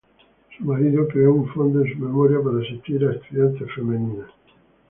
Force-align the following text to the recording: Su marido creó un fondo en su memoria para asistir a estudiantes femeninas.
Su 0.57 0.65
marido 0.65 1.07
creó 1.07 1.31
un 1.35 1.47
fondo 1.49 1.85
en 1.85 1.93
su 1.93 1.99
memoria 1.99 2.39
para 2.43 2.57
asistir 2.57 3.05
a 3.05 3.13
estudiantes 3.13 3.67
femeninas. 3.75 4.31